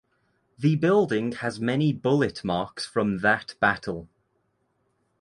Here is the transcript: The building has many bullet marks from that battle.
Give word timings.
The 0.57 0.75
building 0.77 1.31
has 1.31 1.59
many 1.59 1.93
bullet 1.93 2.43
marks 2.43 2.87
from 2.87 3.19
that 3.19 3.53
battle. 3.59 4.09